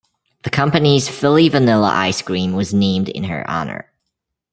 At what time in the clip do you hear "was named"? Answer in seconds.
2.53-3.07